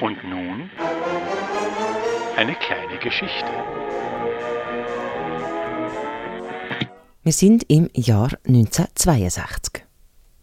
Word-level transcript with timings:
Und 0.00 0.24
nun 0.24 0.70
eine 2.36 2.54
kleine 2.56 2.98
Geschichte. 2.98 3.50
Wir 7.22 7.32
sind 7.32 7.64
im 7.68 7.88
Jahr 7.94 8.30
1962. 8.46 9.84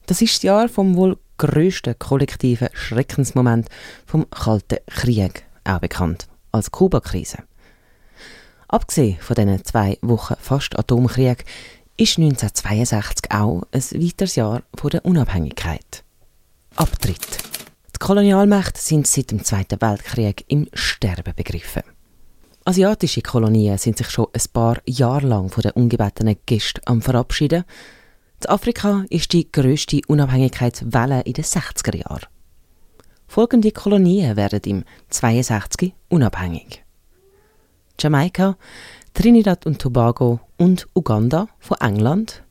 Das 0.05 0.21
ist 0.21 0.35
das 0.35 0.43
Jahr 0.43 0.69
vom 0.69 0.95
wohl 0.95 1.17
grössten 1.37 1.99
kollektiven 1.99 2.69
Schreckensmoment 2.73 3.67
vom 4.05 4.29
Kalten 4.29 4.79
Krieg, 4.87 5.43
auch 5.63 5.79
bekannt 5.79 6.27
als 6.51 6.71
Kuba-Krise. 6.71 7.39
Abgesehen 8.67 9.17
von 9.19 9.35
diesen 9.35 9.65
zwei 9.65 9.97
Wochen 10.01 10.35
fast 10.39 10.79
Atomkrieg 10.79 11.45
ist 11.97 12.17
1962 12.17 13.31
auch 13.31 13.63
ein 13.71 13.81
weiteres 13.81 14.35
Jahr 14.35 14.63
der 14.81 15.05
Unabhängigkeit. 15.05 16.03
Abtritt. 16.77 17.50
Die 18.01 18.07
Kolonialmächte 18.07 18.81
sind 18.81 19.05
seit 19.05 19.29
dem 19.29 19.43
Zweiten 19.43 19.79
Weltkrieg 19.79 20.43
im 20.47 20.67
Sterben 20.73 21.35
begriffen. 21.35 21.83
Asiatische 22.65 23.21
Kolonien 23.21 23.77
sind 23.77 23.99
sich 23.99 24.09
schon 24.09 24.25
ein 24.33 24.41
paar 24.51 24.79
Jahre 24.87 25.27
lang 25.27 25.49
von 25.49 25.61
den 25.61 25.73
ungebetenen 25.73 26.37
Gästen 26.47 26.81
am 26.85 27.03
Verabschieden. 27.03 27.63
In 28.41 28.49
Afrika 28.49 29.05
ist 29.11 29.31
die 29.33 29.51
grösste 29.51 30.01
Unabhängigkeitswelle 30.07 31.21
in 31.21 31.33
den 31.33 31.43
60er 31.43 31.95
Jahren. 31.95 32.25
Folgende 33.27 33.71
Kolonien 33.71 34.35
werden 34.35 34.61
im 34.65 34.83
62 35.11 35.93
unabhängig. 36.09 36.83
Jamaika, 37.99 38.57
Trinidad 39.13 39.67
und 39.67 39.77
Tobago 39.77 40.39
und 40.57 40.87
Uganda 40.95 41.49
von 41.59 41.77
England, 41.79 42.41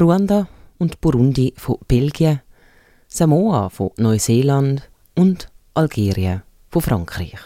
Ruanda 0.00 0.48
und 0.78 1.02
Burundi 1.02 1.52
von 1.58 1.76
Belgien, 1.86 2.40
Samoa 3.12 3.68
von 3.70 3.90
Neuseeland 3.96 4.88
und 5.16 5.48
Algerien 5.74 6.42
von 6.70 6.80
Frankreich. 6.80 7.40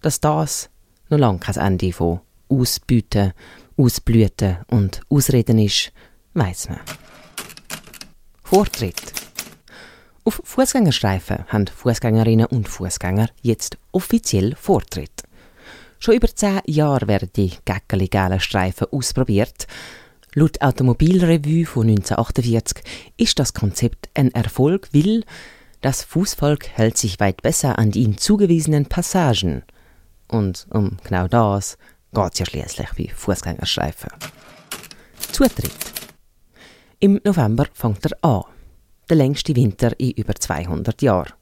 Dass 0.00 0.18
das 0.18 0.70
noch 1.10 1.18
lange 1.18 1.40
kein 1.40 1.56
Ende 1.56 1.92
von 1.92 2.20
Ausbüten, 2.48 3.34
Ausblüten 3.76 4.56
und 4.68 5.02
Ausreden 5.10 5.58
ist, 5.58 5.92
weiss 6.32 6.70
man. 6.70 6.80
Vortritt. 8.42 9.12
Auf 10.24 10.40
Fußgängerstreifen 10.42 11.44
haben 11.48 11.66
Fußgängerinnen 11.66 12.46
und 12.46 12.66
Fußgänger 12.66 13.28
jetzt 13.42 13.76
offiziell 13.92 14.56
Vortritt. 14.56 15.22
Schon 15.98 16.14
über 16.14 16.34
zehn 16.34 16.60
Jahre 16.64 17.08
werden 17.08 17.28
die 17.36 17.52
gäckeli 17.66 18.08
Streifen 18.38 18.86
ausprobiert. 18.90 19.66
Laut 20.34 20.60
Automobilrevue 20.60 21.66
von 21.66 21.88
1948 21.88 22.84
ist 23.16 23.38
das 23.40 23.52
Konzept 23.52 24.08
ein 24.14 24.32
Erfolg, 24.32 24.88
weil 24.92 25.24
das 25.80 26.04
Fußvolk 26.04 26.68
hält 26.68 26.96
sich 26.98 27.18
weit 27.18 27.42
besser 27.42 27.78
an 27.78 27.90
die 27.90 28.04
ihm 28.04 28.16
zugewiesenen 28.16 28.86
Passagen. 28.86 29.64
Und 30.28 30.68
um 30.70 30.98
genau 31.02 31.26
das 31.26 31.78
geht 32.12 32.32
es 32.34 32.38
ja 32.38 32.46
schließlich 32.46 32.88
wie 32.94 33.08
Fußgängerstreifen. 33.08 34.10
Zutritt. 35.32 35.72
Im 37.00 37.20
November 37.24 37.66
fängt 37.72 38.04
er 38.06 38.24
an. 38.24 38.44
Der 39.08 39.16
längste 39.16 39.56
Winter 39.56 39.98
in 39.98 40.12
über 40.12 40.34
200 40.36 41.02
Jahren. 41.02 41.32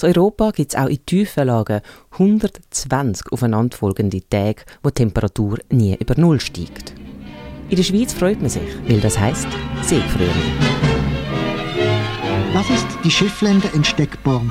In 0.00 0.08
Europa 0.08 0.52
gibt 0.52 0.72
es 0.72 0.78
auch 0.78 0.88
in 0.88 1.04
tiefen 1.04 1.48
Lagen 1.48 1.82
120 2.12 3.30
aufeinanderfolgende 3.32 4.26
Tage, 4.26 4.62
wo 4.82 4.88
die 4.88 4.94
Temperatur 4.94 5.58
nie 5.70 5.94
über 5.96 6.14
Null 6.18 6.40
steigt. 6.40 6.94
In 7.70 7.76
der 7.76 7.84
Schweiz 7.84 8.12
freut 8.12 8.40
man 8.40 8.50
sich, 8.50 8.62
weil 8.88 8.98
das 9.00 9.16
heisst 9.16 9.46
Seefrühling. 9.82 10.30
Das 12.52 12.68
ist 12.68 12.86
die 13.04 13.10
Schifflände 13.12 13.68
in 13.72 13.84
Steckborn. 13.84 14.50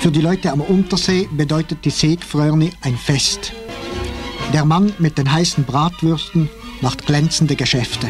Für 0.00 0.10
die 0.10 0.20
Leute 0.20 0.50
am 0.50 0.60
Untersee 0.60 1.28
bedeutet 1.30 1.84
die 1.84 1.90
Seegfröhrni 1.90 2.72
ein 2.82 2.96
Fest. 2.96 3.52
Der 4.52 4.64
Mann 4.64 4.92
mit 4.98 5.16
den 5.16 5.30
heißen 5.30 5.62
Bratwürsten 5.62 6.50
macht 6.80 7.06
glänzende 7.06 7.54
Geschäfte. 7.54 8.08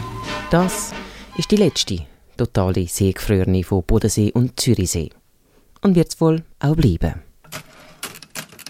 Das 0.51 0.93
ist 1.37 1.51
die 1.51 1.57
letzte 1.57 2.07
totale 2.39 2.87
Seegfröhrni 2.87 3.63
von 3.63 3.83
Bodensee 3.83 4.33
und 4.33 4.59
Zürichsee 4.59 5.11
und 5.83 5.97
wird 5.97 6.09
es 6.09 6.21
wohl 6.21 6.45
auch 6.61 6.77
bleiben. 6.77 7.21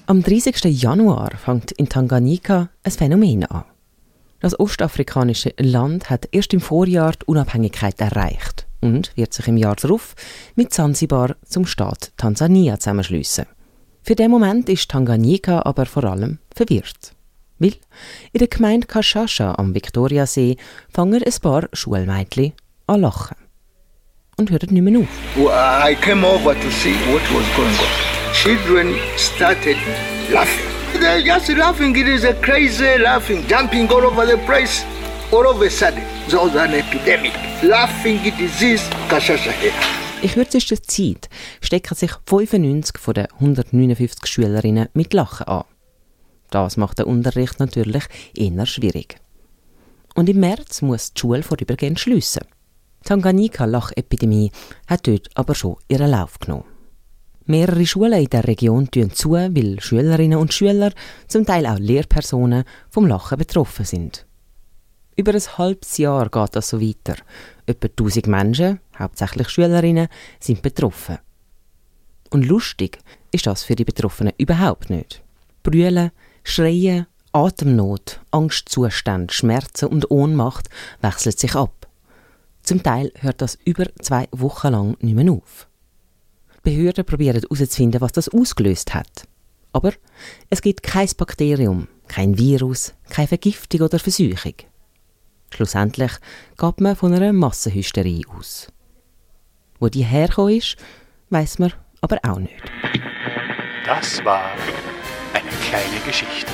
Am 0.06 0.20
30. 0.20 0.64
Januar 0.64 1.30
fängt 1.36 1.70
in 1.70 1.88
Tanganyika 1.88 2.70
ein 2.82 2.90
Phänomen 2.90 3.44
an. 3.44 3.64
Das 4.40 4.58
ostafrikanische 4.58 5.52
Land 5.58 6.08
hat 6.08 6.28
erst 6.32 6.54
im 6.54 6.60
Vorjahr 6.60 7.12
die 7.12 7.26
Unabhängigkeit 7.26 8.00
erreicht 8.00 8.66
und 8.80 9.14
wird 9.16 9.34
sich 9.34 9.46
im 9.48 9.58
Jahr 9.58 9.76
darauf 9.76 10.14
mit 10.54 10.72
Zanzibar 10.72 11.36
zum 11.44 11.66
Staat 11.66 12.12
Tansania 12.16 12.78
zusammenschliessen. 12.78 13.46
Für 14.02 14.14
den 14.14 14.30
Moment 14.30 14.68
ist 14.70 14.90
Tanganyika 14.90 15.62
aber 15.64 15.84
vor 15.84 16.04
allem 16.04 16.38
verwirrt. 16.54 17.14
Weil 17.58 17.74
in 18.32 18.38
der 18.38 18.48
Gemeinde 18.48 18.86
Kashasha 18.86 19.54
am 19.56 19.74
Viktoriasee 19.74 20.56
fangen 20.88 21.22
ein 21.22 21.40
paar 21.42 21.68
Schulmädchen 21.74 22.54
an 22.86 23.02
lachen 23.02 23.36
und 24.38 24.50
hört 24.50 24.70
nicht 24.70 24.82
mehr 24.82 25.00
auf. 25.00 25.08
I 25.36 25.94
came 25.94 26.26
over 26.26 26.54
to 26.54 26.70
see 26.70 26.94
what 27.12 27.22
was 27.34 27.44
going 27.54 27.68
on. 27.68 28.32
Children 28.32 28.94
started 29.18 29.76
laughing. 30.32 30.79
They're 30.98 31.22
just 31.22 31.48
laughing. 31.50 31.94
It 31.96 32.08
is 32.08 32.24
a 32.24 32.34
crazy 32.34 32.98
laughing, 32.98 33.46
jumping 33.46 33.88
all 33.90 34.04
over 34.04 34.26
the 34.26 34.38
place. 34.46 34.84
All 35.32 35.46
of 35.46 35.60
a 35.62 35.70
sudden, 35.70 36.02
there 36.28 36.40
was 36.40 36.54
an 36.56 36.74
epidemic. 36.74 37.32
Laughing 37.62 38.18
disease. 38.36 38.82
In 40.22 40.30
kürzester 40.30 40.82
Zeit 40.82 41.28
stecken 41.60 41.94
sich 41.94 42.12
95 42.26 42.98
von 42.98 43.14
den 43.14 43.26
159 43.38 44.26
Schülerinnen 44.26 44.88
mit 44.92 45.14
Lachen 45.14 45.46
an. 45.46 45.64
Das 46.50 46.76
macht 46.76 46.98
den 46.98 47.06
Unterricht 47.06 47.58
natürlich 47.60 48.04
eher 48.34 48.66
schwierig. 48.66 49.16
Und 50.14 50.28
im 50.28 50.40
März 50.40 50.82
muss 50.82 51.12
die 51.12 51.20
Schule 51.20 51.42
vorübergehend 51.42 52.00
schliessen. 52.00 52.42
Die 53.02 53.08
Tanganyika-Lachepidemie 53.08 54.52
hat 54.86 55.06
dort 55.06 55.28
aber 55.34 55.54
schon 55.54 55.76
ihren 55.88 56.10
Lauf 56.10 56.38
genommen. 56.38 56.64
Mehrere 57.50 57.84
Schulen 57.84 58.12
in 58.12 58.30
der 58.30 58.46
Region 58.46 58.88
tun 58.92 59.10
zu, 59.10 59.32
weil 59.32 59.80
Schülerinnen 59.80 60.38
und 60.38 60.54
Schüler, 60.54 60.92
zum 61.26 61.44
Teil 61.44 61.66
auch 61.66 61.80
Lehrpersonen, 61.80 62.62
vom 62.88 63.08
Lachen 63.08 63.38
betroffen 63.38 63.84
sind. 63.84 64.24
Über 65.16 65.34
ein 65.34 65.58
halbes 65.58 65.98
Jahr 65.98 66.28
geht 66.28 66.54
das 66.54 66.68
so 66.68 66.80
weiter. 66.80 67.16
Etwa 67.66 67.88
1000 67.88 68.28
Menschen, 68.28 68.78
hauptsächlich 68.96 69.48
Schülerinnen, 69.48 70.06
sind 70.38 70.62
betroffen. 70.62 71.18
Und 72.30 72.46
lustig 72.46 73.00
ist 73.32 73.48
das 73.48 73.64
für 73.64 73.74
die 73.74 73.84
Betroffenen 73.84 74.32
überhaupt 74.38 74.88
nicht. 74.88 75.20
Brüllen, 75.64 76.12
Schreien, 76.44 77.08
Atemnot, 77.32 78.20
Angstzustände, 78.30 79.34
Schmerzen 79.34 79.86
und 79.86 80.08
Ohnmacht 80.08 80.70
wechseln 81.02 81.36
sich 81.36 81.56
ab. 81.56 81.88
Zum 82.62 82.80
Teil 82.80 83.10
hört 83.16 83.42
das 83.42 83.58
über 83.64 83.86
zwei 84.00 84.28
Wochen 84.30 84.68
lang 84.68 84.96
nicht 85.00 85.16
mehr 85.16 85.32
auf. 85.32 85.66
Behörden 86.62 87.04
probieren 87.04 87.40
herauszufinden, 87.40 88.00
was 88.00 88.12
das 88.12 88.28
ausgelöst 88.28 88.94
hat. 88.94 89.26
Aber 89.72 89.92
es 90.50 90.62
gibt 90.62 90.82
kein 90.82 91.08
Bakterium, 91.16 91.88
kein 92.08 92.36
Virus, 92.36 92.92
keine 93.08 93.28
Vergiftung 93.28 93.82
oder 93.82 93.98
Verseuchung. 93.98 94.54
Schlussendlich 95.54 96.12
geht 96.58 96.80
man 96.80 96.96
von 96.96 97.12
einer 97.12 97.32
Massenhysterie 97.32 98.24
aus. 98.28 98.68
Wo 99.78 99.88
die 99.88 100.04
hergekommen 100.04 100.56
ist, 100.56 100.76
weiß 101.30 101.58
man 101.58 101.72
aber 102.00 102.18
auch 102.22 102.38
nicht. 102.38 102.62
Das 103.84 104.24
war 104.24 104.52
eine 105.32 105.50
kleine 105.68 106.00
Geschichte. 106.06 106.50